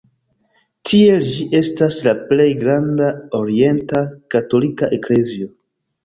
[0.91, 3.09] Tiel ĝi estas la plej granda
[3.41, 4.01] orienta
[4.37, 5.51] katolika eklezio.